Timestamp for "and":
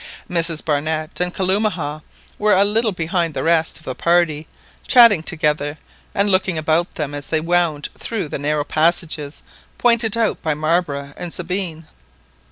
1.19-1.31, 6.15-6.27, 11.17-11.31